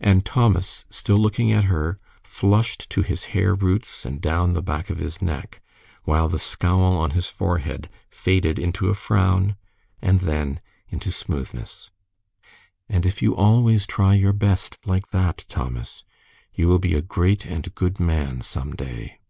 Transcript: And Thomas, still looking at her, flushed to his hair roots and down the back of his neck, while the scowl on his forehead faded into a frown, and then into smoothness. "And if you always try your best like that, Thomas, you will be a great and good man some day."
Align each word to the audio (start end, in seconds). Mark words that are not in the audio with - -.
And 0.00 0.24
Thomas, 0.24 0.84
still 0.90 1.16
looking 1.16 1.52
at 1.52 1.62
her, 1.70 2.00
flushed 2.24 2.90
to 2.90 3.02
his 3.02 3.26
hair 3.38 3.54
roots 3.54 4.04
and 4.04 4.20
down 4.20 4.52
the 4.52 4.60
back 4.62 4.90
of 4.90 4.98
his 4.98 5.22
neck, 5.22 5.62
while 6.02 6.28
the 6.28 6.40
scowl 6.40 6.96
on 6.96 7.10
his 7.12 7.28
forehead 7.28 7.88
faded 8.10 8.58
into 8.58 8.88
a 8.88 8.96
frown, 8.96 9.54
and 10.02 10.22
then 10.22 10.60
into 10.88 11.12
smoothness. 11.12 11.92
"And 12.88 13.06
if 13.06 13.22
you 13.22 13.36
always 13.36 13.86
try 13.86 14.14
your 14.14 14.32
best 14.32 14.76
like 14.86 15.10
that, 15.12 15.44
Thomas, 15.48 16.02
you 16.52 16.66
will 16.66 16.80
be 16.80 16.94
a 16.94 17.00
great 17.00 17.44
and 17.46 17.72
good 17.76 18.00
man 18.00 18.40
some 18.40 18.74
day." 18.74 19.20